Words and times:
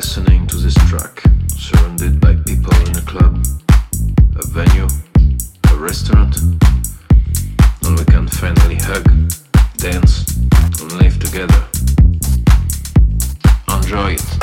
listening 0.00 0.46
to 0.46 0.56
this 0.56 0.72
track, 0.88 1.22
surrounded 1.58 2.18
by 2.22 2.34
people 2.46 2.74
in 2.86 2.96
a 2.96 3.02
club, 3.02 3.44
a 4.34 4.46
venue, 4.46 4.86
a 5.70 5.76
restaurant, 5.76 6.40
and 7.84 7.98
we 7.98 8.04
can 8.06 8.26
finally 8.26 8.76
hug, 8.76 9.04
dance, 9.76 10.38
and 10.80 10.92
live 10.92 11.18
together. 11.18 11.62
Enjoy 13.68 14.12
it. 14.12 14.39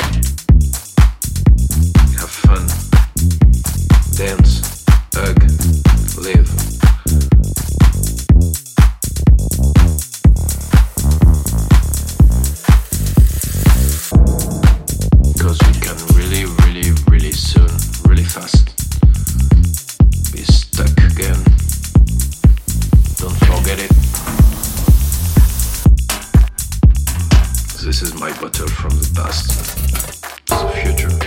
This 27.98 28.14
is 28.14 28.20
my 28.20 28.30
bottle 28.40 28.68
from 28.68 28.90
the 28.90 29.10
past. 29.12 29.50
It's 29.50 30.62
the 30.62 30.68
future. 30.84 31.17